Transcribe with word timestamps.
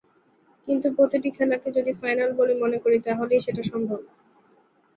কিন্তু 0.67 0.87
প্রতিটি 0.97 1.29
খেলাকে 1.37 1.69
যদি 1.77 1.91
ফাইনাল 1.93 2.29
বলে 2.39 2.53
মনে 2.63 2.77
করি, 2.83 2.97
তাহলেই 3.07 3.43
সেটা 3.45 3.63
সম্ভব। 3.71 3.99